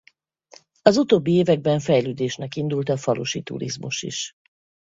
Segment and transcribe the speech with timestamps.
[0.81, 4.35] Az utóbbi években fejlődésnek indult a falusi turizmus is.